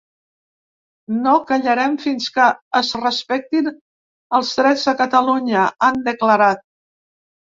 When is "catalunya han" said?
5.03-6.01